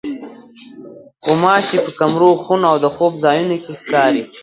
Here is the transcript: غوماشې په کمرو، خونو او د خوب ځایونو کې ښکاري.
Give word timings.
غوماشې 1.23 1.77
په 1.85 1.91
کمرو، 1.99 2.31
خونو 2.43 2.65
او 2.71 2.77
د 2.83 2.85
خوب 2.95 3.13
ځایونو 3.23 3.55
کې 3.63 3.73
ښکاري. 3.81 4.23